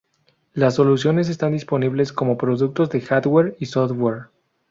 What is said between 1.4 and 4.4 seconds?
disponibles como productos de hardware y software.